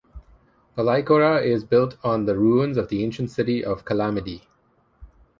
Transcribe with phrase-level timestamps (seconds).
[0.75, 4.41] Palaiochora is built on the ruins of the ancient city of Kalamydi.